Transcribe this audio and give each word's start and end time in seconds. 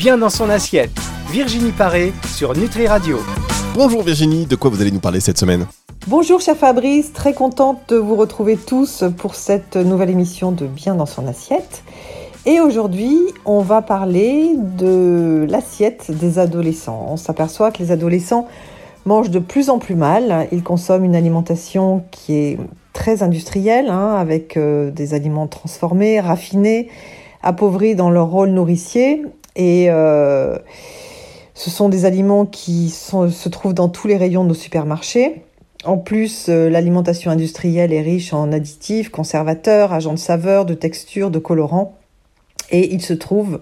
Bien 0.00 0.16
dans 0.16 0.30
son 0.30 0.48
assiette. 0.48 0.98
Virginie 1.30 1.72
Paré 1.72 2.14
sur 2.34 2.56
Nutri 2.56 2.86
Radio. 2.86 3.18
Bonjour 3.74 4.02
Virginie, 4.02 4.46
de 4.46 4.56
quoi 4.56 4.70
vous 4.70 4.80
allez 4.80 4.92
nous 4.92 4.98
parler 4.98 5.20
cette 5.20 5.36
semaine? 5.36 5.66
Bonjour 6.06 6.40
cher 6.40 6.56
Fabrice, 6.56 7.12
très 7.12 7.34
contente 7.34 7.80
de 7.90 7.96
vous 7.96 8.16
retrouver 8.16 8.56
tous 8.56 9.04
pour 9.18 9.34
cette 9.34 9.76
nouvelle 9.76 10.08
émission 10.08 10.52
de 10.52 10.66
Bien 10.66 10.94
dans 10.94 11.04
son 11.04 11.26
assiette. 11.26 11.82
Et 12.46 12.60
aujourd'hui, 12.62 13.18
on 13.44 13.60
va 13.60 13.82
parler 13.82 14.54
de 14.56 15.46
l'assiette 15.46 16.10
des 16.10 16.38
adolescents. 16.38 17.04
On 17.10 17.18
s'aperçoit 17.18 17.70
que 17.70 17.82
les 17.82 17.92
adolescents 17.92 18.48
mangent 19.04 19.28
de 19.28 19.38
plus 19.38 19.68
en 19.68 19.78
plus 19.78 19.96
mal. 19.96 20.48
Ils 20.50 20.62
consomment 20.62 21.04
une 21.04 21.14
alimentation 21.14 22.04
qui 22.10 22.36
est 22.36 22.58
très 22.94 23.22
industrielle, 23.22 23.90
hein, 23.90 24.14
avec 24.14 24.56
euh, 24.56 24.90
des 24.90 25.12
aliments 25.12 25.46
transformés, 25.46 26.20
raffinés, 26.20 26.88
appauvris 27.42 27.94
dans 27.94 28.08
leur 28.08 28.28
rôle 28.28 28.48
nourricier. 28.48 29.26
Et 29.56 29.86
euh, 29.90 30.58
ce 31.54 31.70
sont 31.70 31.88
des 31.88 32.04
aliments 32.04 32.46
qui 32.46 32.90
se 32.90 33.48
trouvent 33.48 33.74
dans 33.74 33.88
tous 33.88 34.06
les 34.08 34.16
rayons 34.16 34.44
de 34.44 34.48
nos 34.48 34.54
supermarchés. 34.54 35.42
En 35.84 35.96
plus, 35.96 36.46
euh, 36.48 36.68
l'alimentation 36.68 37.30
industrielle 37.30 37.92
est 37.92 38.02
riche 38.02 38.34
en 38.34 38.52
additifs, 38.52 39.08
conservateurs, 39.08 39.92
agents 39.92 40.12
de 40.12 40.18
saveur, 40.18 40.66
de 40.66 40.74
texture, 40.74 41.30
de 41.30 41.38
colorants. 41.38 41.96
Et 42.70 42.92
il 42.92 43.00
se 43.00 43.14
trouve 43.14 43.60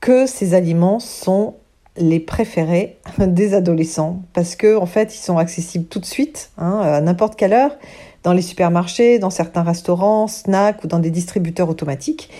que 0.00 0.26
ces 0.26 0.54
aliments 0.54 0.98
sont 0.98 1.54
les 1.98 2.20
préférés 2.20 2.96
des 3.18 3.52
adolescents 3.54 4.22
parce 4.32 4.56
que 4.56 4.76
en 4.76 4.86
fait 4.86 5.14
ils 5.14 5.20
sont 5.20 5.36
accessibles 5.36 5.84
tout 5.84 5.98
de 5.98 6.06
suite 6.06 6.50
hein, 6.56 6.80
à 6.80 7.00
n'importe 7.02 7.36
quelle 7.36 7.52
heure 7.52 7.76
dans 8.22 8.32
les 8.32 8.42
supermarchés, 8.42 9.18
dans 9.18 9.30
certains 9.30 9.62
restaurants, 9.62 10.26
snacks 10.26 10.82
ou 10.84 10.86
dans 10.86 11.00
des 11.00 11.10
distributeurs 11.10 11.68
automatiques. 11.68 12.30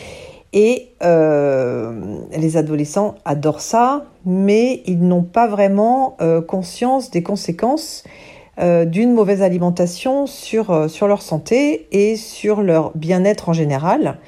Et 0.52 0.90
euh, 1.02 2.18
les 2.36 2.56
adolescents 2.56 3.14
adorent 3.24 3.62
ça, 3.62 4.04
mais 4.26 4.82
ils 4.86 5.00
n'ont 5.00 5.22
pas 5.22 5.46
vraiment 5.46 6.16
euh, 6.20 6.42
conscience 6.42 7.10
des 7.10 7.22
conséquences 7.22 8.04
euh, 8.60 8.84
d'une 8.84 9.14
mauvaise 9.14 9.40
alimentation 9.40 10.26
sur, 10.26 10.90
sur 10.90 11.08
leur 11.08 11.22
santé 11.22 11.88
et 11.90 12.16
sur 12.16 12.60
leur 12.60 12.92
bien-être 12.94 13.48
en 13.48 13.52
général 13.52 14.18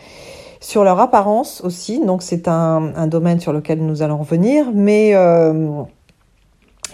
sur 0.60 0.82
leur 0.82 0.98
apparence 0.98 1.60
aussi. 1.62 2.00
Donc 2.00 2.22
c'est 2.22 2.48
un, 2.48 3.06
domaine 3.06 3.38
sur 3.38 3.52
lequel 3.52 3.84
nous 3.84 4.00
allons 4.00 4.16
revenir. 4.16 4.70
Mais 4.72 5.10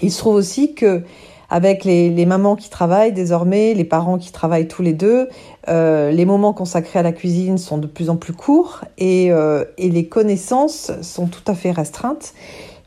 il 0.02 0.10
se 0.10 0.18
trouve 0.18 0.34
aussi 0.34 0.74
que 0.74 1.04
avec 1.50 1.84
les, 1.84 2.26
mamans 2.26 2.56
qui 2.56 2.70
travaillent 2.70 3.12
désormais, 3.12 3.74
les 3.74 3.84
parents 3.84 4.18
qui 4.18 4.32
travaillent 4.32 4.68
tous 4.68 4.82
les 4.82 4.92
deux, 4.92 5.28
euh, 5.68 6.10
les 6.12 6.24
moments 6.24 6.52
consacrés 6.52 7.00
à 7.00 7.02
la 7.02 7.12
cuisine 7.12 7.58
sont 7.58 7.78
de 7.78 7.86
plus 7.86 8.08
en 8.08 8.16
plus 8.16 8.32
courts 8.32 8.84
et, 8.98 9.32
euh, 9.32 9.64
les 9.78 10.06
connaissances 10.06 10.92
sont 11.02 11.26
tout 11.26 11.42
à 11.46 11.54
fait 11.54 11.72
restreintes 11.72 12.34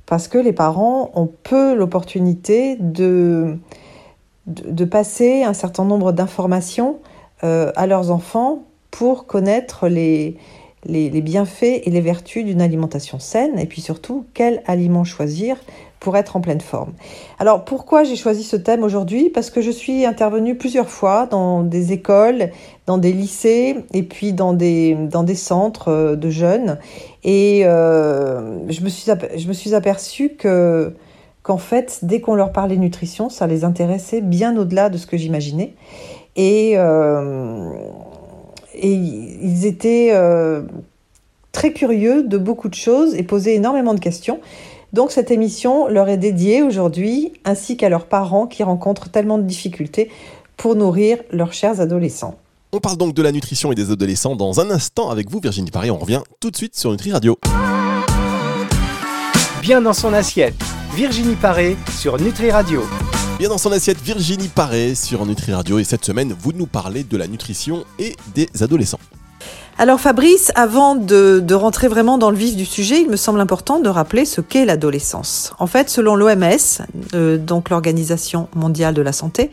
parce 0.05 0.27
que 0.27 0.37
les 0.37 0.53
parents 0.53 1.11
ont 1.13 1.29
peu 1.43 1.75
l'opportunité 1.75 2.77
de, 2.79 3.57
de, 4.47 4.85
passer 4.85 5.43
un 5.43 5.53
certain 5.53 5.85
nombre 5.85 6.11
d'informations 6.11 6.97
à 7.41 7.87
leurs 7.87 8.09
enfants 8.09 8.63
pour 8.89 9.25
connaître 9.25 9.89
les, 9.89 10.37
les, 10.85 11.21
bienfaits 11.21 11.81
et 11.83 11.89
les 11.89 12.01
vertus 12.01 12.45
d'une 12.45 12.61
alimentation 12.61 13.19
saine 13.19 13.57
et 13.59 13.65
puis 13.65 13.81
surtout 13.81 14.25
quel 14.33 14.61
aliment 14.65 15.03
choisir 15.03 15.57
pour 16.03 16.17
être 16.17 16.35
en 16.35 16.41
pleine 16.41 16.61
forme. 16.61 16.91
Alors 17.39 17.63
pourquoi 17.63 18.03
j'ai 18.03 18.17
choisi 18.17 18.43
ce 18.43 18.57
thème 18.57 18.83
aujourd'hui? 18.83 19.29
Parce 19.29 19.49
que 19.49 19.61
je 19.61 19.71
suis 19.71 20.05
intervenue 20.05 20.55
plusieurs 20.55 20.89
fois 20.89 21.27
dans 21.27 21.63
des 21.63 21.93
écoles, 21.93 22.51
dans 22.85 22.97
des 22.97 23.13
lycées 23.13 23.77
et 23.93 24.03
puis 24.03 24.33
dans 24.33 24.53
des, 24.53 24.95
dans 24.95 25.23
des 25.23 25.35
centres 25.35 25.87
euh, 25.87 26.15
de 26.17 26.29
jeunes 26.29 26.77
et 27.23 27.61
euh, 27.63 28.69
je, 28.69 28.81
me 28.81 28.89
suis, 28.89 29.09
je 29.37 29.47
me 29.47 29.53
suis 29.53 29.73
aperçue 29.73 30.35
que 30.37 30.93
qu'en 31.41 31.57
fait, 31.57 31.99
dès 32.03 32.21
qu'on 32.21 32.35
leur 32.35 32.51
parlait 32.53 32.77
nutrition, 32.77 33.29
ça 33.29 33.47
les 33.47 33.63
intéressait 33.65 34.21
bien 34.21 34.55
au-delà 34.57 34.89
de 34.89 34.97
ce 34.97 35.05
que 35.05 35.17
j'imaginais. 35.17 35.73
Et, 36.37 36.73
euh, 36.75 37.69
et 38.75 38.91
ils 38.91 39.65
étaient 39.65 40.13
très 41.51 41.71
curieux 41.71 42.23
de 42.23 42.37
beaucoup 42.37 42.67
de 42.67 42.75
choses 42.75 43.15
et 43.15 43.23
posaient 43.23 43.55
énormément 43.55 43.93
de 43.93 43.99
questions. 43.99 44.39
Donc 44.93 45.11
cette 45.11 45.31
émission 45.31 45.87
leur 45.87 46.07
est 46.07 46.17
dédiée 46.17 46.61
aujourd'hui, 46.61 47.33
ainsi 47.45 47.77
qu'à 47.77 47.89
leurs 47.89 48.05
parents 48.05 48.45
qui 48.45 48.61
rencontrent 48.61 49.09
tellement 49.09 49.39
de 49.39 49.43
difficultés 49.43 50.11
pour 50.55 50.75
nourrir 50.75 51.17
leurs 51.31 51.51
chers 51.51 51.81
adolescents. 51.81 52.35
On 52.71 52.79
parle 52.79 52.97
donc 52.97 53.15
de 53.15 53.21
la 53.23 53.31
nutrition 53.31 53.71
et 53.71 53.75
des 53.75 53.89
adolescents 53.89 54.35
dans 54.35 54.59
un 54.59 54.69
instant 54.69 55.09
avec 55.09 55.31
vous, 55.31 55.39
Virginie 55.39 55.71
Paris. 55.71 55.89
On 55.89 55.97
revient 55.97 56.21
tout 56.39 56.51
de 56.51 56.55
suite 56.55 56.75
sur 56.75 56.91
Nutri 56.91 57.11
Radio. 57.11 57.39
Bien 59.63 59.81
dans 59.81 59.93
son 59.93 60.13
assiette, 60.13 60.55
Virginie 60.93 61.35
Paré 61.35 61.75
sur 61.97 62.21
Nutri 62.21 62.51
Radio. 62.51 62.83
Bien 63.39 63.49
dans 63.49 63.57
son 63.57 63.71
assiette, 63.71 63.99
Virginie 63.99 64.47
Paré 64.47 64.93
sur 64.93 65.25
Nutri 65.25 65.53
Radio. 65.53 65.79
Et 65.79 65.83
cette 65.85 66.05
semaine, 66.05 66.35
vous 66.39 66.53
nous 66.53 66.67
parlez 66.67 67.03
de 67.03 67.17
la 67.17 67.25
nutrition 67.25 67.83
et 67.97 68.15
des 68.35 68.47
adolescents. 68.61 68.99
Alors 69.79 69.99
Fabrice, 69.99 70.51
avant 70.55 70.95
de, 70.95 71.53
rentrer 71.53 71.87
vraiment 71.87 72.17
dans 72.17 72.29
le 72.29 72.37
vif 72.37 72.55
du 72.55 72.65
sujet, 72.65 73.01
il 73.01 73.09
me 73.09 73.15
semble 73.15 73.39
important 73.39 73.79
de 73.79 73.89
rappeler 73.89 74.23
ce 74.25 74.39
qu'est 74.39 74.65
l'adolescence. 74.65 75.53
En 75.57 75.67
fait, 75.67 75.89
selon 75.89 76.15
l'OMS, 76.15 76.83
euh, 77.15 77.37
donc 77.37 77.69
l'Organisation 77.69 78.47
mondiale 78.55 78.93
de 78.93 79.01
la 79.01 79.11
santé, 79.11 79.49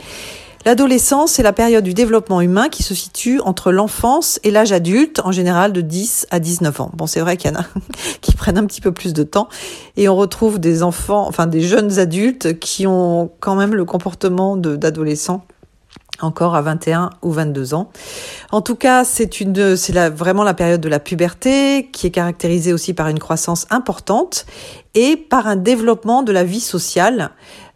L'adolescence, 0.67 1.33
c'est 1.33 1.43
la 1.43 1.55
période 1.55 1.83
du 1.83 1.95
développement 1.95 2.43
humain 2.43 2.69
qui 2.69 2.83
se 2.83 2.95
situe 2.95 3.41
entre 3.41 3.73
l'enfance 3.73 4.39
et 4.45 4.51
l'âge 4.51 4.73
adulte, 4.73 5.23
en 5.25 5.33
général 5.33 5.73
de 5.73 5.81
10 5.81 6.27
à 6.31 6.39
19 6.39 6.83
ans. 6.83 6.91
Bon, 6.93 7.07
c'est 7.07 7.21
vrai 7.21 7.39
qu'il 7.39 7.51
y 7.51 7.55
en 7.57 7.61
a 7.61 7.65
qui 8.21 8.35
prennent 8.35 8.59
un 8.59 8.67
petit 8.67 8.83
peu 8.83 8.93
plus 8.93 9.15
de 9.15 9.23
temps 9.23 9.49
et 9.97 10.11
on 10.11 10.17
retrouve 10.17 10.59
des 10.59 10.83
enfants, 10.83 11.27
enfin 11.27 11.47
des 11.47 11.63
jeunes 11.63 11.99
adultes 11.99 12.59
qui 12.59 12.87
ont 12.87 13.31
quand 13.41 13.55
même 13.55 13.75
le 13.75 13.87
comportement 13.87 14.59
d'adolescents 14.59 15.47
encore 16.21 16.55
à 16.55 16.63
21 16.63 17.11
ou 17.23 17.33
22 17.33 17.75
ans. 17.75 17.91
En 18.53 18.61
tout 18.61 18.75
cas, 18.77 19.05
c'est 19.05 19.29
vraiment 20.11 20.45
la 20.45 20.55
période 20.55 20.81
de 20.81 20.89
la 20.89 21.01
puberté 21.01 21.89
qui 21.93 22.07
est 22.07 22.11
caractérisée 22.11 22.73
aussi 22.73 22.95
par 22.95 23.09
une 23.09 23.19
croissance 23.19 23.67
importante 23.71 24.47
et 24.95 25.17
par 25.17 25.47
un 25.47 25.57
développement 25.57 26.23
de 26.23 26.33
la 26.33 26.45
vie 26.45 26.61
sociale 26.61 27.31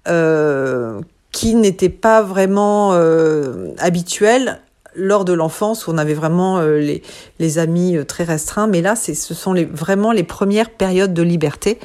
euh, 0.08 1.00
qui 1.32 1.56
n'était 1.56 1.88
pas 1.88 2.22
vraiment 2.22 2.90
euh, 2.92 3.70
habituel 3.78 4.60
lors 4.94 5.24
de 5.24 5.32
l'enfance 5.32 5.86
où 5.86 5.90
on 5.90 5.98
avait 5.98 6.14
vraiment 6.14 6.58
euh, 6.58 6.98
les, 7.40 7.58
amis 7.58 7.96
très 8.06 8.22
restreints. 8.22 8.68
Mais 8.68 8.82
là, 8.82 8.94
c'est, 8.94 9.14
ce 9.14 9.34
sont 9.34 9.54
vraiment 9.72 10.12
les 10.12 10.22
premières 10.22 10.70
périodes 10.70 11.12
de 11.12 11.22
liberté 11.22 11.78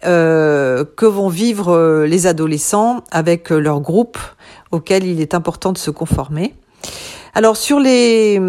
que 0.00 1.06
vont 1.06 1.28
vivre 1.28 2.04
les 2.04 2.28
adolescents 2.28 3.02
avec 3.10 3.50
leur 3.50 3.80
groupe 3.80 4.16
auquel 4.70 5.06
il 5.06 5.20
est 5.20 5.34
important 5.34 5.72
de 5.72 5.78
se 5.78 5.90
conformer. 5.90 6.54
Alors 7.34 7.56
sur 7.56 7.78
les 7.80 8.40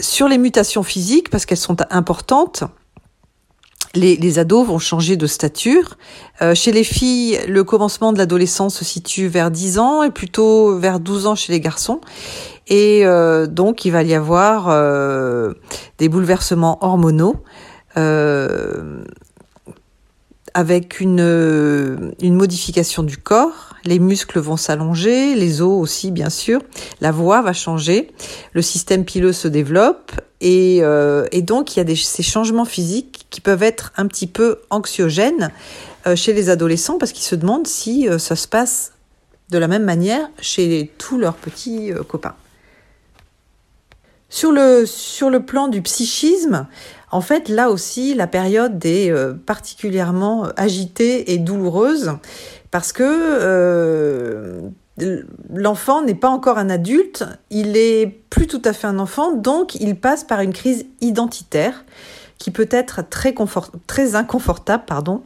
sur 0.00 0.28
les 0.28 0.38
mutations 0.38 0.82
physiques, 0.82 1.30
parce 1.30 1.46
qu'elles 1.46 1.58
sont 1.58 1.76
importantes, 1.90 2.64
les, 3.94 4.38
ados 4.38 4.66
vont 4.66 4.78
changer 4.78 5.16
de 5.16 5.26
stature. 5.26 5.98
Euh, 6.40 6.54
chez 6.54 6.72
les 6.72 6.84
filles, 6.84 7.38
le 7.46 7.62
commencement 7.62 8.12
de 8.12 8.18
l'adolescence 8.18 8.76
se 8.76 8.84
situe 8.84 9.26
vers 9.26 9.50
10 9.50 9.78
ans 9.78 10.02
et 10.02 10.10
plutôt 10.10 10.78
vers 10.78 10.98
12 10.98 11.26
ans 11.26 11.34
chez 11.34 11.52
les 11.52 11.60
garçons. 11.60 12.00
Et 12.68 13.04
euh, 13.04 13.46
donc, 13.46 13.84
il 13.84 13.90
va 13.90 14.02
y 14.02 14.14
avoir 14.14 14.68
euh, 14.68 15.52
des 15.98 16.08
bouleversements 16.08 16.78
hormonaux 16.82 17.36
avec 20.54 21.00
une, 21.00 22.12
une 22.20 22.34
modification 22.34 23.02
du 23.02 23.16
corps. 23.16 23.74
Les 23.84 23.98
muscles 23.98 24.38
vont 24.38 24.56
s'allonger, 24.56 25.34
les 25.34 25.60
os 25.60 25.80
aussi, 25.80 26.10
bien 26.10 26.30
sûr. 26.30 26.60
La 27.00 27.10
voix 27.10 27.42
va 27.42 27.52
changer. 27.52 28.10
Le 28.52 28.62
système 28.62 29.04
pileux 29.04 29.32
se 29.32 29.48
développe 29.48 30.12
euh, 30.42 31.26
et, 31.32 31.42
donc, 31.42 31.76
il 31.76 31.88
y 31.88 31.92
a 31.92 31.96
ces 31.96 32.22
changements 32.22 32.64
physiques 32.64 33.26
qui 33.30 33.40
peuvent 33.40 33.62
être 33.62 33.92
un 33.96 34.06
petit 34.06 34.26
peu 34.26 34.58
anxiogènes 34.70 35.50
euh, 36.06 36.16
chez 36.16 36.32
les 36.32 36.50
adolescents 36.50 36.98
parce 36.98 37.12
qu'ils 37.12 37.24
se 37.24 37.36
demandent 37.36 37.66
si 37.66 38.08
euh, 38.08 38.18
ça 38.18 38.36
se 38.36 38.48
passe 38.48 38.92
de 39.50 39.58
la 39.58 39.68
même 39.68 39.84
manière 39.84 40.28
chez 40.40 40.90
tous 40.98 41.18
leurs 41.18 41.34
petits 41.34 41.92
copains. 42.08 42.34
Sur 44.34 44.50
le, 44.50 45.38
plan 45.38 45.68
du 45.68 45.82
psychisme, 45.82 46.66
en 47.10 47.20
fait, 47.20 47.50
là 47.50 47.68
aussi, 47.70 48.14
la 48.14 48.26
période 48.26 48.82
est 48.86 49.12
particulièrement 49.44 50.48
agitée 50.56 51.34
et 51.34 51.38
douloureuse 51.38 52.12
parce 52.70 52.94
que 52.94 54.70
l'enfant 55.50 56.02
n'est 56.02 56.14
pas 56.14 56.30
encore 56.30 56.56
un 56.56 56.70
adulte, 56.70 57.24
il 57.50 57.76
est 57.76 58.06
plus 58.30 58.46
tout 58.46 58.62
à 58.64 58.72
fait 58.72 58.86
un 58.86 58.98
enfant, 58.98 59.32
donc 59.32 59.74
il 59.74 59.96
passe 59.96 60.24
par 60.24 60.40
une 60.40 60.54
crise 60.54 60.86
identitaire 61.02 61.84
qui 62.38 62.50
peut 62.50 62.68
être 62.70 63.06
très, 63.06 63.34
très 63.86 64.14
inconfortable, 64.16 64.84
pardon, 64.86 65.22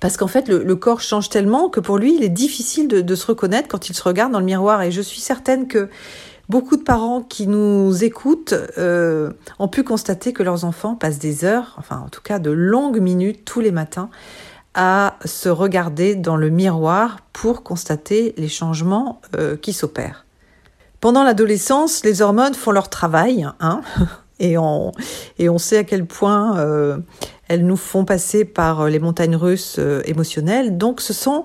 parce 0.00 0.16
qu'en 0.16 0.28
fait, 0.28 0.48
le, 0.48 0.76
corps 0.76 1.00
change 1.00 1.28
tellement 1.28 1.68
que 1.68 1.80
pour 1.80 1.98
lui, 1.98 2.14
il 2.14 2.22
est 2.22 2.28
difficile 2.28 2.88
de, 2.88 3.14
se 3.14 3.26
reconnaître 3.26 3.68
quand 3.68 3.88
il 3.88 3.94
se 3.94 4.02
regarde 4.02 4.32
dans 4.32 4.38
le 4.38 4.44
miroir. 4.44 4.82
Et 4.82 4.92
je 4.92 5.00
suis 5.00 5.20
certaine 5.20 5.66
que 5.66 5.88
Beaucoup 6.48 6.76
de 6.76 6.82
parents 6.82 7.22
qui 7.22 7.48
nous 7.48 8.04
écoutent 8.04 8.54
euh, 8.78 9.32
ont 9.58 9.66
pu 9.66 9.82
constater 9.82 10.32
que 10.32 10.44
leurs 10.44 10.64
enfants 10.64 10.94
passent 10.94 11.18
des 11.18 11.44
heures, 11.44 11.74
enfin 11.78 12.02
en 12.04 12.08
tout 12.08 12.20
cas 12.22 12.38
de 12.38 12.52
longues 12.52 13.00
minutes 13.00 13.44
tous 13.44 13.60
les 13.60 13.72
matins, 13.72 14.10
à 14.74 15.16
se 15.24 15.48
regarder 15.48 16.14
dans 16.14 16.36
le 16.36 16.50
miroir 16.50 17.18
pour 17.32 17.64
constater 17.64 18.32
les 18.36 18.48
changements 18.48 19.20
euh, 19.36 19.56
qui 19.56 19.72
s'opèrent. 19.72 20.24
Pendant 21.00 21.24
l'adolescence, 21.24 22.04
les 22.04 22.22
hormones 22.22 22.54
font 22.54 22.70
leur 22.70 22.90
travail, 22.90 23.48
hein, 23.58 23.80
et, 24.38 24.56
on, 24.56 24.92
sait 25.58 25.78
à 25.78 25.84
quel 25.84 26.06
point 26.06 26.58
euh, 26.58 26.98
elles 27.48 27.66
nous 27.66 27.76
font 27.76 28.04
passer 28.04 28.44
par 28.44 28.86
les 28.86 29.00
montagnes 29.00 29.36
russes 29.36 29.80
émotionnelles. 30.04 30.78
Donc 30.78 31.00
ce 31.00 31.12
sont 31.12 31.44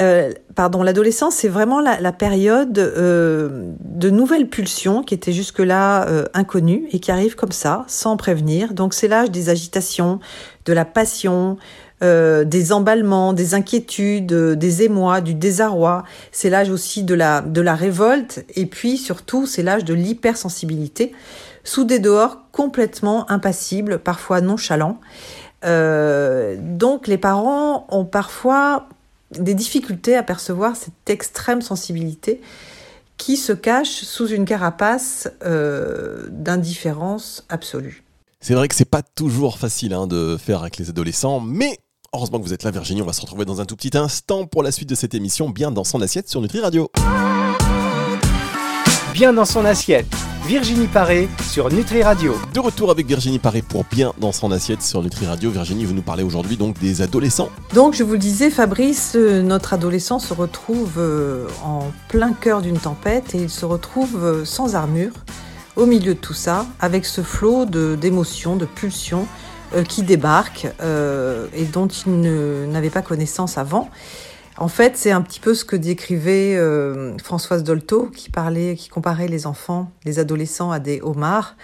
euh, 0.00 0.32
pardon, 0.54 0.82
l'adolescence, 0.82 1.36
c'est 1.36 1.48
vraiment 1.48 1.80
la, 1.80 2.12
période 2.12 2.78
euh, 2.78 3.72
de 3.80 4.10
nouvelles 4.10 4.48
pulsions 4.48 5.02
qui 5.02 5.14
étaient 5.14 5.32
jusque-là 5.32 6.08
euh, 6.08 6.24
inconnues 6.34 6.86
et 6.92 6.98
qui 6.98 7.10
arrivent 7.10 7.36
comme 7.36 7.52
ça, 7.52 7.84
sans 7.88 8.16
prévenir. 8.16 8.72
Donc 8.72 8.94
c'est 8.94 9.08
l'âge 9.08 9.30
des 9.30 9.50
agitations, 9.50 10.20
de 10.64 10.72
la 10.72 10.84
passion, 10.84 11.56
des 12.00 12.72
emballements, 12.72 13.32
des 13.32 13.54
inquiétudes, 13.54 14.34
des 14.34 14.82
émois, 14.82 15.20
du 15.20 15.34
désarroi. 15.34 16.02
C'est 16.32 16.50
l'âge 16.50 16.68
aussi 16.68 17.04
de 17.04 17.14
la, 17.14 17.42
de 17.42 17.60
la 17.60 17.76
révolte 17.76 18.44
et 18.56 18.66
puis 18.66 18.96
surtout 18.96 19.46
c'est 19.46 19.62
l'âge 19.62 19.84
de 19.84 19.94
l'hypersensibilité, 19.94 21.12
sous 21.62 21.84
des 21.84 22.00
dehors 22.00 22.38
complètement 22.50 23.30
impassibles, 23.30 24.00
parfois 24.00 24.40
nonchalants. 24.40 24.98
donc 25.62 27.06
les 27.06 27.18
parents 27.18 27.86
ont 27.88 28.04
parfois 28.04 28.88
des 29.38 29.54
difficultés 29.54 30.16
à 30.16 30.22
percevoir 30.22 30.76
cette 30.76 31.08
extrême 31.08 31.62
sensibilité 31.62 32.40
qui 33.16 33.36
se 33.36 33.52
cache 33.52 34.02
sous 34.02 34.28
une 34.28 34.44
carapace 34.44 35.28
euh, 35.44 36.26
d'indifférence 36.30 37.44
absolue. 37.48 38.02
C'est 38.40 38.54
vrai 38.54 38.66
que 38.66 38.74
c'est 38.74 38.84
pas 38.84 39.02
toujours 39.02 39.58
facile 39.58 39.92
hein, 39.94 40.06
de 40.08 40.36
faire 40.36 40.62
avec 40.62 40.76
les 40.76 40.88
adolescents, 40.88 41.38
mais 41.38 41.78
heureusement 42.12 42.40
que 42.40 42.44
vous 42.44 42.52
êtes 42.52 42.64
là 42.64 42.72
Virginie, 42.72 43.00
on 43.00 43.06
va 43.06 43.12
se 43.12 43.20
retrouver 43.20 43.44
dans 43.44 43.60
un 43.60 43.64
tout 43.64 43.76
petit 43.76 43.96
instant 43.96 44.46
pour 44.46 44.62
la 44.62 44.72
suite 44.72 44.88
de 44.88 44.96
cette 44.96 45.14
émission, 45.14 45.50
bien 45.50 45.70
dans 45.70 45.84
son 45.84 46.00
assiette 46.00 46.28
sur 46.28 46.40
Nutri 46.40 46.60
Radio. 46.60 46.90
Bien 49.12 49.32
dans 49.32 49.44
son 49.44 49.64
assiette 49.64 50.12
Virginie 50.46 50.88
Paré 50.88 51.28
sur 51.48 51.72
Nutri 51.72 52.02
Radio. 52.02 52.34
De 52.52 52.58
retour 52.58 52.90
avec 52.90 53.06
Virginie 53.06 53.38
Paré 53.38 53.62
pour 53.62 53.84
bien 53.84 54.12
dans 54.18 54.32
son 54.32 54.50
assiette 54.50 54.82
sur 54.82 55.00
Nutri 55.00 55.24
Radio. 55.24 55.52
Virginie, 55.52 55.84
vous 55.84 55.94
nous 55.94 56.02
parlez 56.02 56.24
aujourd'hui 56.24 56.56
donc 56.56 56.80
des 56.80 57.00
adolescents. 57.00 57.48
Donc 57.74 57.94
je 57.94 58.02
vous 58.02 58.14
le 58.14 58.18
disais, 58.18 58.50
Fabrice, 58.50 59.12
euh, 59.14 59.40
notre 59.40 59.72
adolescent 59.72 60.18
se 60.18 60.34
retrouve 60.34 60.94
euh, 60.98 61.46
en 61.64 61.92
plein 62.08 62.32
cœur 62.32 62.60
d'une 62.60 62.78
tempête 62.78 63.36
et 63.36 63.38
il 63.38 63.50
se 63.50 63.64
retrouve 63.64 64.16
euh, 64.16 64.44
sans 64.44 64.74
armure 64.74 65.12
au 65.76 65.86
milieu 65.86 66.14
de 66.14 66.18
tout 66.18 66.34
ça, 66.34 66.66
avec 66.80 67.06
ce 67.06 67.22
flot 67.22 67.64
d'émotions, 67.64 68.56
de, 68.56 68.66
pulsions 68.66 69.26
qui 69.88 70.02
débarquent 70.02 70.66
et 70.76 71.64
dont 71.64 71.86
il 71.86 72.20
n'avait 72.70 72.90
pas 72.90 73.00
connaissance 73.00 73.56
avant. 73.56 73.88
En 74.58 74.68
fait, 74.68 74.96
c'est 74.96 75.10
un 75.10 75.22
petit 75.22 75.40
peu 75.40 75.54
ce 75.54 75.64
que 75.64 75.76
décrivait 75.76 76.56
euh, 76.56 77.16
Françoise 77.18 77.64
Dolto, 77.64 78.06
qui 78.06 78.30
parlait, 78.30 78.76
qui 78.76 78.88
comparait 78.88 79.28
les 79.28 79.46
enfants, 79.46 79.90
les 80.04 80.18
adolescents 80.18 80.70
à 80.70 80.78
des 80.78 81.00
homards. 81.02 81.56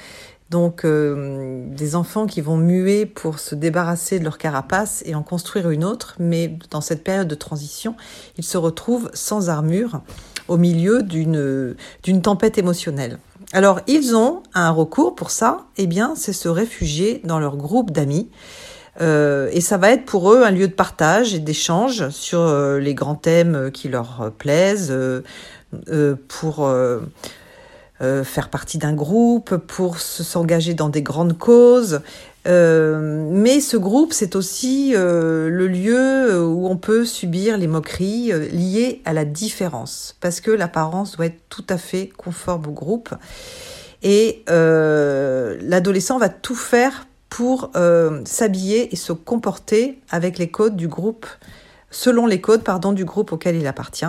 Donc, 0.51 0.87
euh, 0.87 1.67
des 1.69 1.95
enfants 1.95 2.27
qui 2.27 2.41
vont 2.41 2.57
muer 2.57 3.05
pour 3.05 3.39
se 3.39 3.55
débarrasser 3.55 4.19
de 4.19 4.25
leur 4.25 4.39
carapace 4.39 5.03
et 5.05 5.15
en 5.15 5.23
construire 5.23 5.69
une 5.69 5.85
autre. 5.85 6.17
Mais 6.19 6.57
dans 6.71 6.81
cette 6.81 7.05
période 7.05 7.29
de 7.29 7.35
transition, 7.35 7.95
ils 8.39 8.45
se 8.45 8.57
retrouvent 8.57 9.11
sans 9.13 9.51
armure 9.51 10.01
au 10.49 10.57
milieu 10.57 11.03
d'une 11.03 11.77
tempête 12.23 12.57
émotionnelle. 12.57 13.19
Alors, 13.53 13.81
ils 13.87 14.17
ont 14.17 14.43
un 14.55 14.71
recours 14.71 15.15
pour 15.15 15.31
ça. 15.31 15.67
Eh 15.77 15.87
bien, 15.87 16.15
c'est 16.17 16.33
se 16.33 16.49
réfugier 16.49 17.21
dans 17.25 17.39
leur 17.39 17.59
groupe 17.59 17.91
d'amis. 17.91 18.31
Euh, 19.01 19.49
et 19.53 19.61
ça 19.61 19.77
va 19.77 19.91
être 19.91 20.05
pour 20.05 20.33
eux 20.33 20.43
un 20.43 20.51
lieu 20.51 20.69
de 20.69 20.73
partage 20.73 21.35
et 21.35 21.39
d'échange 21.39 22.09
sur 22.11 22.41
euh, 22.41 22.79
les 22.79 22.95
grands 22.95 23.15
thèmes 23.15 23.71
qui 23.73 23.89
leur 23.89 24.33
plaisent, 24.39 24.91
euh, 24.91 26.17
pour 26.29 26.71
faire 28.01 28.49
partie 28.49 28.79
d'un 28.79 28.95
groupe, 28.95 29.57
pour 29.57 29.99
s'engager 29.99 30.73
dans 30.75 30.89
des 30.89 31.03
grandes 31.03 31.37
causes. 31.37 32.01
mais 32.47 33.61
ce 33.61 33.77
groupe, 33.77 34.13
c'est 34.13 34.35
aussi 34.35 34.93
le 34.95 35.67
lieu 35.67 36.43
où 36.47 36.69
on 36.69 36.77
peut 36.77 37.05
subir 37.05 37.59
les 37.59 37.67
moqueries 37.67 38.33
liées 38.51 39.03
à 39.05 39.13
la 39.13 39.25
différence, 39.27 40.17
parce 40.21 40.41
que 40.41 40.51
l'apparence 40.51 41.17
doit 41.17 41.27
être 41.27 41.41
tout 41.51 41.67
à 41.69 41.77
fait 41.77 42.09
conforme 42.17 42.69
au 42.69 42.73
groupe. 42.73 43.11
Et 44.03 44.43
l'adolescent 44.49 46.19
va 46.19 46.31
tout 46.31 46.55
faire 46.55 47.08
pour 47.29 47.71
euh, 47.77 48.23
s'habiller 48.25 48.93
et 48.93 48.97
se 48.97 49.13
comporter 49.13 49.99
avec 50.11 50.39
les 50.39 50.51
codes 50.51 50.77
du 50.77 50.89
groupe, 50.89 51.27
selon 51.91 52.27
les 52.27 52.41
codes 52.41 52.63
pardon, 52.63 52.93
du 52.93 53.05
groupe 53.05 53.33
auquel 53.33 53.57
il 53.57 53.67
appartient. 53.67 54.07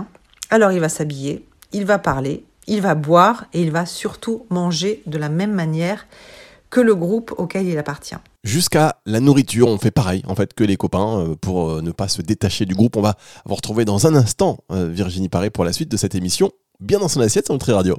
Alors 0.49 0.71
il 0.71 0.79
va 0.79 0.89
s'habiller, 0.89 1.45
il 1.71 1.85
va 1.85 1.99
parler, 1.99 2.43
il 2.67 2.81
va 2.81 2.95
boire 2.95 3.45
et 3.53 3.61
il 3.61 3.71
va 3.71 3.85
surtout 3.85 4.45
manger 4.49 5.03
de 5.05 5.17
la 5.17 5.29
même 5.29 5.53
manière 5.53 6.07
que 6.69 6.79
le 6.79 6.95
groupe 6.95 7.33
auquel 7.37 7.67
il 7.67 7.77
appartient. 7.77 8.15
Jusqu'à 8.43 8.99
la 9.05 9.19
nourriture, 9.19 9.67
on 9.67 9.77
fait 9.77 9.91
pareil 9.91 10.23
en 10.27 10.35
fait 10.35 10.53
que 10.53 10.63
les 10.63 10.77
copains 10.77 11.19
euh, 11.19 11.35
pour 11.35 11.69
euh, 11.69 11.81
ne 11.81 11.91
pas 11.91 12.07
se 12.07 12.21
détacher 12.21 12.65
du 12.65 12.75
groupe. 12.75 12.95
On 12.95 13.01
va 13.01 13.15
vous 13.45 13.55
retrouver 13.55 13.85
dans 13.85 14.07
un 14.07 14.15
instant 14.15 14.59
Virginie 14.69 15.29
Paré 15.29 15.49
pour 15.49 15.65
la 15.65 15.73
suite 15.73 15.89
de 15.89 15.97
cette 15.97 16.15
émission. 16.15 16.51
Bien 16.79 16.99
dans 16.99 17.09
son 17.09 17.21
assiette 17.21 17.45
sur 17.45 17.53
Nutri 17.53 17.73
Radio. 17.73 17.97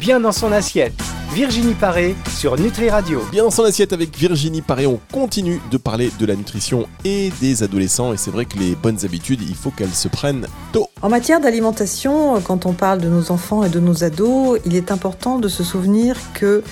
Bien 0.00 0.20
dans 0.20 0.32
son 0.32 0.52
assiette 0.52 1.02
Virginie 1.34 1.74
Paré 1.74 2.14
sur 2.28 2.56
Nutri 2.56 2.90
Radio. 2.90 3.20
Bien 3.32 3.42
dans 3.42 3.50
son 3.50 3.64
assiette 3.64 3.92
avec 3.92 4.16
Virginie 4.16 4.62
Paré, 4.62 4.86
on 4.86 5.00
continue 5.10 5.60
de 5.68 5.76
parler 5.78 6.12
de 6.20 6.26
la 6.26 6.36
nutrition 6.36 6.86
et 7.04 7.32
des 7.40 7.64
adolescents. 7.64 8.12
Et 8.12 8.16
c'est 8.16 8.30
vrai 8.30 8.44
que 8.44 8.56
les 8.56 8.76
bonnes 8.76 9.04
habitudes, 9.04 9.42
il 9.42 9.56
faut 9.56 9.72
qu'elles 9.72 9.96
se 9.96 10.06
prennent 10.06 10.46
tôt. 10.72 10.88
En 11.02 11.08
matière 11.08 11.40
d'alimentation, 11.40 12.40
quand 12.40 12.66
on 12.66 12.72
parle 12.72 13.00
de 13.00 13.08
nos 13.08 13.32
enfants 13.32 13.64
et 13.64 13.68
de 13.68 13.80
nos 13.80 14.04
ados, 14.04 14.60
il 14.64 14.76
est 14.76 14.92
important 14.92 15.40
de 15.40 15.48
se 15.48 15.64
souvenir 15.64 16.16
que 16.34 16.62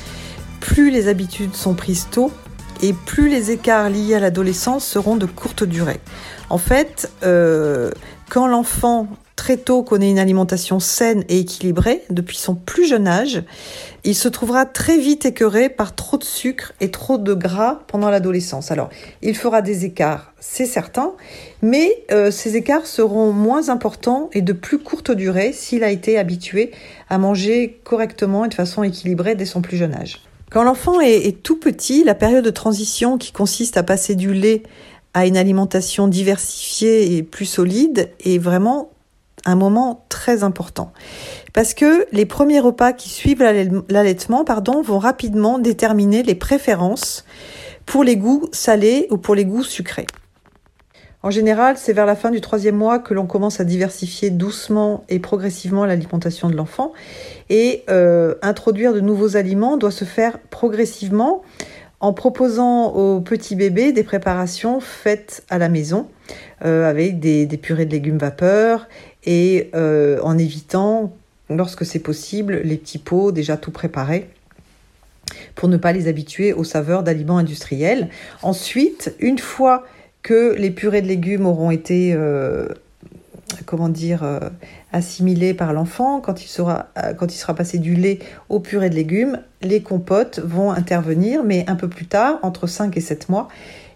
plus 0.61 0.93
les 0.93 1.09
habitudes 1.09 1.57
sont 1.57 1.75
prises 1.75 2.07
tôt, 2.09 2.31
et 2.83 2.93
plus 2.93 3.29
les 3.29 3.51
écarts 3.51 3.91
liés 3.91 4.15
à 4.15 4.21
l'adolescence 4.21 4.87
seront 4.87 5.17
de 5.17 5.27
courte 5.27 5.65
durée. 5.65 5.99
En 6.51 6.59
fait, 6.59 7.11
euh, 7.25 7.91
quand 8.31 8.47
l'enfant 8.47 9.09
très 9.43 9.57
tôt 9.57 9.83
connaît 9.83 10.09
une 10.09 10.21
alimentation 10.21 10.79
saine 10.79 11.25
et 11.29 11.41
équilibrée 11.41 12.03
depuis 12.11 12.37
son 12.37 12.55
plus 12.55 12.87
jeune 12.87 13.09
âge, 13.09 13.43
il 14.05 14.15
se 14.15 14.29
trouvera 14.29 14.67
très 14.67 14.99
vite 14.99 15.27
écœuré 15.27 15.69
par 15.69 15.97
trop 15.97 16.17
de 16.17 16.23
sucre 16.23 16.73
et 16.81 16.93
trop 16.93 17.19
de 17.19 17.35
gras 17.35 17.81
pendant 17.89 18.09
l'adolescence. 18.09 18.71
Alors, 18.71 18.89
il 19.21 19.35
fera 19.35 19.61
des 19.61 19.85
écarts, 19.85 20.33
c'est 20.39 20.65
certain, 20.65 21.15
mais 21.61 22.05
euh, 22.13 22.31
ces 22.31 22.55
écarts 22.55 22.87
seront 22.87 23.33
moins 23.33 23.69
importants 23.69 24.31
et 24.33 24.43
de 24.43 24.53
plus 24.53 24.79
courte 24.79 25.11
durée 25.11 25.53
s'il 25.53 25.83
a 25.83 25.91
été 25.91 26.19
habitué 26.19 26.71
à 27.11 27.19
manger 27.19 27.81
correctement 27.83 28.45
et 28.45 28.49
de 28.49 28.55
façon 28.55 28.85
équilibrée 28.85 29.35
dès 29.35 29.45
son 29.45 29.61
plus 29.61 29.77
jeune 29.77 29.95
âge. 29.97 30.21
Quand 30.53 30.63
l'enfant 30.63 31.01
est, 31.01 31.27
est 31.27 31.43
tout 31.43 31.59
petit, 31.59 32.05
la 32.05 32.15
période 32.15 32.45
de 32.45 32.51
transition 32.51 33.19
qui 33.19 33.33
consiste 33.33 33.77
à 33.77 33.83
passer 33.83 34.15
du 34.15 34.35
lait 34.35 34.63
à 35.15 35.27
une 35.27 35.37
alimentation 35.37 36.07
diversifiée 36.07 37.17
et 37.17 37.25
plus 37.25 37.47
solide 37.47 38.09
est 38.25 38.39
vraiment 38.39 38.93
un 39.45 39.57
moment 39.57 40.05
très 40.09 40.45
important. 40.45 40.93
Parce 41.53 41.75
que 41.75 42.07
les 42.13 42.27
premiers 42.27 42.61
repas 42.61 42.93
qui 42.93 43.09
suivent 43.09 43.43
l'allaitement 43.89 44.45
vont 44.83 44.99
rapidement 44.99 45.59
déterminer 45.59 46.23
les 46.23 46.35
préférences 46.35 47.25
pour 47.87 48.05
les 48.05 48.17
goûts 48.17 48.49
salés 48.53 49.07
ou 49.11 49.19
pour 49.19 49.35
les 49.35 49.45
goûts 49.45 49.65
sucrés. 49.65 50.07
En 51.25 51.31
général, 51.31 51.77
c'est 51.79 51.93
vers 51.93 52.07
la 52.07 52.17
fin 52.17 52.31
du 52.31 52.41
troisième 52.41 52.75
mois 52.75 52.99
que 52.99 53.15
l'on 53.15 53.27
commence 53.27 53.61
à 53.61 53.65
diversifier 53.65 54.31
doucement 54.31 55.05
et 55.09 55.21
progressivement 55.21 55.87
l'alimentation 55.87 56.51
de 56.51 56.57
l'enfant. 56.57 56.93
Et 57.49 57.85
euh, 57.91 58.35
introduire 58.43 58.93
de 58.93 59.01
nouveaux 59.01 59.37
aliments 59.37 59.77
doit 59.77 59.93
se 59.93 60.05
faire 60.05 60.41
progressivement 60.41 61.43
en 62.01 62.13
proposant 62.13 62.89
aux 62.89 63.21
petits 63.21 63.55
bébés 63.55 63.93
des 63.93 64.03
préparations 64.03 64.81
faites 64.81 65.45
à 65.49 65.59
la 65.59 65.69
maison 65.69 66.09
euh, 66.65 66.91
avec 66.91 67.21
des, 67.21 67.47
purées 67.57 67.87
de 67.87 67.93
légumes 67.93 68.19
vapeur 68.19 68.89
et 69.25 69.71
euh, 69.75 70.21
en 70.23 70.39
évitant, 70.39 71.13
lorsque 71.49 71.85
c'est 71.85 71.99
possible, 71.99 72.61
les 72.65 72.77
petits 72.77 72.99
pots 72.99 73.33
déjà 73.33 73.57
tout 73.57 73.71
préparés 73.71 74.29
pour 75.55 75.69
ne 75.69 75.77
pas 75.77 75.93
les 75.93 76.09
habituer 76.09 76.53
aux 76.53 76.65
saveurs 76.65 77.03
d'aliments 77.03 77.39
industriels. 77.39 78.09
Ensuite, 78.43 79.15
une 79.19 79.39
fois 79.39 79.85
que 80.23 80.55
les 80.57 80.71
purées 80.71 81.03
de 81.03 81.09
légumes 81.09 81.47
auront 81.47 81.71
été 81.71 82.13
euh, 82.15 82.69
comment 83.67 83.89
dire, 83.89 84.23
euh, 84.23 85.55
par 85.57 85.73
l'enfant, 85.73 86.21
quand 86.21 86.45
il 86.45 86.49
sera 86.49 86.89
euh, 86.99 87.15
quand 87.15 87.33
il 87.33 87.37
sera 87.37 87.55
passé 87.55 87.79
du 87.79 87.95
lait 87.95 88.19
au 88.49 88.61
purée 88.61 88.91
de 88.91 88.95
légumes, 88.95 89.41
les 89.61 89.83
compotes 89.83 90.39
vont 90.41 90.71
intervenir, 90.71 91.45
mais 91.45 91.65
un 91.69 91.77
peu 91.77 91.89
plus 91.89 92.07
tard, 92.07 92.39
entre 92.43 92.67
5 92.67 92.97
et 92.97 93.01
7 93.01 93.29
mois. 93.29 93.49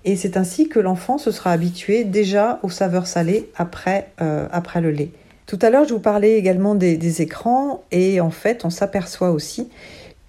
Et 0.07 0.15
c'est 0.15 0.37
ainsi 0.37 0.69
que 0.69 0.79
l'enfant 0.79 1.19
se 1.19 1.33
sera 1.33 1.51
habitué 1.51 2.05
déjà 2.05 2.61
aux 2.63 2.71
saveurs 2.71 3.09
salées 3.09 3.51
après, 3.57 4.09
euh, 4.23 4.47
après 4.53 4.81
le 4.81 4.93
lait. 4.93 5.11
Tout 5.47 5.59
à 5.61 5.69
l'heure, 5.69 5.85
je 5.85 5.93
vous 5.93 6.01
parlais 6.01 6.39
également 6.39 6.77
des, 6.77 7.23
écrans 7.23 7.83
et 7.91 8.21
en 8.21 8.31
fait, 8.31 8.65
on 8.65 8.71
s'aperçoit 8.71 9.33
aussi 9.33 9.69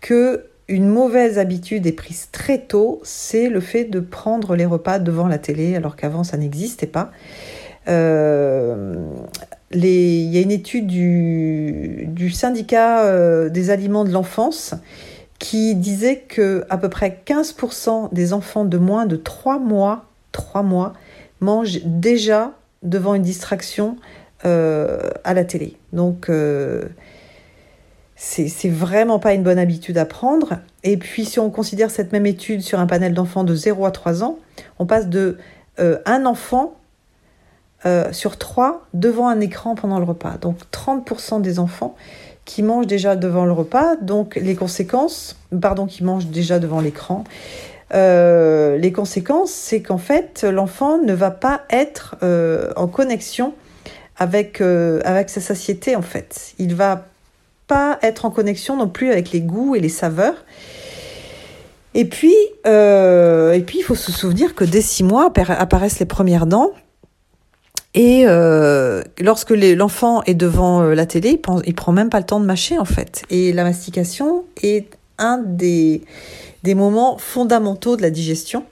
que 0.02 0.46
une 0.68 0.90
mauvaise 0.90 1.38
habitude 1.38 1.86
est 1.86 1.94
prise 1.94 2.28
très 2.32 2.58
tôt, 2.58 3.00
c'est 3.04 3.50
le 3.50 3.62
fait 3.62 3.86
de 3.86 4.00
prendre 4.00 4.56
les 4.56 4.66
repas 4.66 5.00
devant 5.00 5.28
la 5.28 5.38
télé, 5.38 5.76
alors 5.76 5.96
qu'avant 5.96 6.24
ça 6.26 6.38
n'existait 6.38 6.88
pas. 6.88 7.12
Euh, 7.88 8.96
il 9.72 9.86
y 9.86 10.38
a 10.38 10.42
une 10.42 10.52
étude 10.52 10.88
du, 10.88 12.06
du 12.08 12.32
syndicat 12.32 13.06
euh, 13.06 13.48
des 13.48 13.70
aliments 13.70 14.04
de 14.04 14.12
l'enfance 14.12 14.74
qui 15.40 15.76
disait 15.76 16.20
que 16.28 16.66
à 16.70 16.78
peu 16.78 16.90
près 16.90 17.22
15% 17.26 18.14
des 18.14 18.34
enfants 18.34 18.66
de 18.66 18.78
moins 18.78 19.06
de 19.06 19.16
3 19.16 19.60
mois, 19.60 20.06
3 20.32 20.64
mois 20.64 20.94
mangent 21.42 21.82
déjà 21.84 22.54
devant 22.84 23.16
une 23.16 23.22
distraction 23.22 23.98
euh, 24.46 25.10
à 25.24 25.34
la 25.34 25.44
télé. 25.44 25.78
Donc 25.94 26.30
euh, 26.30 26.86
c'est 28.16 28.70
vraiment 28.70 29.20
pas 29.20 29.34
une 29.34 29.44
bonne 29.44 29.60
habitude 29.60 29.98
à 29.98 30.06
prendre. 30.06 30.60
Et 30.84 30.98
puis 30.98 31.26
si 31.26 31.40
on 31.40 31.50
considère 31.50 31.92
cette 31.92 32.12
même 32.12 32.26
étude 32.26 32.62
sur 32.62 32.80
un 32.80 32.88
panel 32.88 33.14
d'enfants 33.14 33.44
de 33.44 33.54
0 33.54 33.86
à 33.86 33.92
3 33.92 34.24
ans, 34.24 34.40
on 34.80 34.86
passe 34.86 35.08
de 35.08 35.38
euh, 35.80 36.00
un 36.06 36.26
enfant 36.26 36.76
euh, 37.86 38.12
sur 38.12 38.38
3 38.38 38.88
devant 38.96 39.28
un 39.28 39.40
écran 39.40 39.76
pendant 39.76 40.00
le 40.00 40.06
repas. 40.06 40.38
Donc 40.42 40.58
30% 40.72 41.42
des 41.42 41.60
enfants 41.60 41.96
qui 42.48 42.64
mangent 42.64 42.88
déjà 42.88 43.16
devant 43.16 43.46
le 43.46 43.52
repas, 43.52 43.98
donc 43.98 44.36
les 44.36 44.56
conséquences, 44.56 45.36
pardon, 45.62 45.86
qui 45.86 46.04
mangent 46.04 46.28
déjà 46.28 46.58
devant 46.58 46.80
l'écran. 46.80 47.26
Euh, 47.94 48.78
les 48.78 48.92
conséquences, 48.94 49.52
c'est 49.52 49.82
qu'en 49.82 49.98
fait, 49.98 50.44
l'enfant 50.50 50.98
ne 50.98 51.14
va 51.14 51.30
pas 51.30 51.62
être 51.70 52.16
euh, 52.24 52.72
en 52.78 52.88
connexion 52.88 53.54
avec, 54.18 54.62
euh, 54.62 55.02
avec 55.04 55.30
sa 55.30 55.42
satiété, 55.42 55.98
en 55.98 56.02
fait. 56.02 56.54
Il 56.58 56.74
va 56.74 57.06
pas 57.68 58.00
être 58.02 58.24
en 58.24 58.32
connexion 58.32 58.78
non 58.78 58.88
plus 58.88 59.12
avec 59.12 59.32
les 59.32 59.42
goûts 59.42 59.76
et 59.76 59.82
les 59.82 59.90
saveurs. 59.90 60.46
Et 61.94 62.06
puis, 62.06 62.36
et 62.64 63.64
puis, 63.66 63.80
il 63.80 63.84
faut 63.84 63.96
se 63.96 64.12
souvenir 64.12 64.56
que 64.56 64.64
dès 64.64 64.82
six 64.82 65.04
mois 65.04 65.32
apparaissent 65.36 66.00
les 66.00 66.06
premières 66.06 66.46
dents. 66.46 66.72
Et 67.98 68.26
euh, 68.28 69.02
lorsque 69.20 69.50
l'enfant 69.50 70.22
est 70.26 70.36
devant 70.36 70.84
euh, 70.84 70.94
la 70.94 71.08
télé, 71.08 71.30
il, 71.30 71.42
pense, 71.42 71.64
il 71.66 71.74
prend 71.74 71.92
même 71.92 72.12
pas 72.12 72.20
le 72.20 72.28
temps 72.28 72.40
de 72.40 72.46
mâcher 72.46 72.78
en 72.78 72.86
fait. 72.86 73.24
Et 73.32 73.52
la 73.54 73.64
mastication 73.64 74.46
est 74.62 74.96
un 75.18 75.40
des, 75.40 76.04
moments 76.64 77.18
fondamentaux 77.18 77.98
de 77.98 78.04
la 78.04 78.12
digestion. 78.12 78.66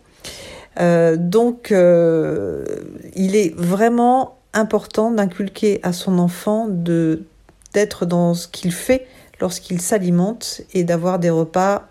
Euh, 0.80 1.18
donc, 1.18 1.72
il 1.72 3.36
est 3.36 3.56
vraiment 3.56 4.38
important 4.54 5.10
d'inculquer 5.10 5.80
à 5.82 5.92
son 5.92 6.20
enfant 6.20 6.68
d'être 6.70 8.06
dans 8.06 8.36
ce 8.36 8.48
qu'il 8.48 8.72
fait 8.72 9.08
lorsqu'il 9.42 9.82
s'alimente 9.82 10.62
et 10.76 10.84
d'avoir 10.84 11.18
des 11.18 11.32
repas 11.32 11.90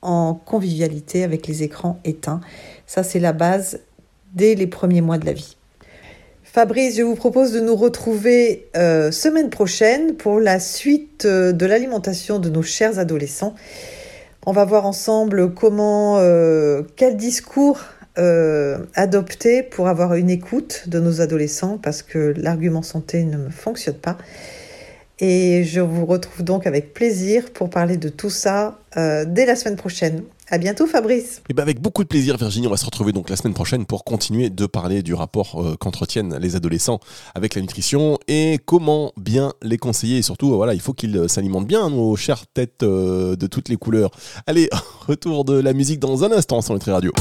en 0.00 0.32
convivialité 0.32 1.24
avec 1.24 1.48
les 1.48 1.64
écrans 1.64 1.98
éteints. 2.04 2.40
Ça, 2.86 3.02
c'est 3.02 3.18
la 3.18 3.32
base 3.32 3.80
dès 4.32 4.54
les 4.54 4.68
premiers 4.68 5.00
mois 5.00 5.18
de 5.18 5.26
la 5.26 5.32
vie. 5.32 5.57
Fabrice, 6.58 6.96
je 6.96 7.02
vous 7.02 7.14
propose 7.14 7.52
de 7.52 7.60
nous 7.60 7.76
retrouver 7.76 8.68
euh, 8.76 9.12
semaine 9.12 9.48
prochaine 9.48 10.16
pour 10.16 10.40
la 10.40 10.58
suite 10.58 11.24
euh, 11.24 11.52
de 11.52 11.66
l'alimentation 11.66 12.40
de 12.40 12.48
nos 12.48 12.64
chers 12.64 12.98
adolescents. 12.98 13.54
On 14.44 14.50
va 14.50 14.64
voir 14.64 14.84
ensemble 14.84 15.54
comment, 15.54 16.16
euh, 16.18 16.82
quel 16.96 17.16
discours 17.16 17.78
adopter 18.96 19.62
pour 19.62 19.86
avoir 19.86 20.14
une 20.14 20.30
écoute 20.30 20.88
de 20.88 20.98
nos 20.98 21.20
adolescents 21.20 21.78
parce 21.80 22.02
que 22.02 22.34
l'argument 22.36 22.82
santé 22.82 23.22
ne 23.22 23.48
fonctionne 23.48 23.94
pas. 23.94 24.18
Et 25.20 25.64
je 25.64 25.80
vous 25.80 26.06
retrouve 26.06 26.44
donc 26.44 26.66
avec 26.66 26.94
plaisir 26.94 27.50
pour 27.52 27.70
parler 27.70 27.96
de 27.96 28.08
tout 28.08 28.30
ça 28.30 28.78
euh, 28.96 29.24
dès 29.26 29.46
la 29.46 29.56
semaine 29.56 29.76
prochaine. 29.76 30.22
À 30.50 30.56
bientôt 30.56 30.86
Fabrice. 30.86 31.42
Et 31.50 31.54
ben 31.54 31.62
avec 31.62 31.80
beaucoup 31.80 32.02
de 32.02 32.08
plaisir, 32.08 32.38
Virginie, 32.38 32.66
on 32.66 32.70
va 32.70 32.78
se 32.78 32.86
retrouver 32.86 33.12
donc 33.12 33.28
la 33.28 33.36
semaine 33.36 33.52
prochaine 33.52 33.84
pour 33.84 34.02
continuer 34.02 34.48
de 34.48 34.64
parler 34.64 35.02
du 35.02 35.12
rapport 35.12 35.62
euh, 35.62 35.76
qu'entretiennent 35.78 36.38
les 36.38 36.56
adolescents 36.56 37.00
avec 37.34 37.54
la 37.54 37.60
nutrition 37.60 38.18
et 38.28 38.58
comment 38.64 39.12
bien 39.18 39.52
les 39.60 39.76
conseiller. 39.76 40.18
Et 40.18 40.22
surtout, 40.22 40.54
voilà, 40.54 40.72
il 40.72 40.80
faut 40.80 40.94
qu'ils 40.94 41.16
euh, 41.18 41.28
s'alimentent 41.28 41.66
bien, 41.66 41.90
nos 41.90 42.16
chères 42.16 42.46
têtes 42.46 42.82
euh, 42.82 43.36
de 43.36 43.46
toutes 43.46 43.68
les 43.68 43.76
couleurs. 43.76 44.10
Allez, 44.46 44.70
retour 45.06 45.44
de 45.44 45.58
la 45.58 45.74
musique 45.74 46.00
dans 46.00 46.24
un 46.24 46.32
instant 46.32 46.62
sur 46.62 46.72
Nutri 46.72 46.92
Radio. 46.92 47.12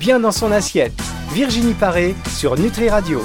Bien 0.00 0.18
dans 0.18 0.32
son 0.32 0.50
assiette. 0.50 0.94
Virginie 1.32 1.74
Paré 1.74 2.16
sur 2.36 2.58
Nutri 2.58 2.88
Radio. 2.88 3.24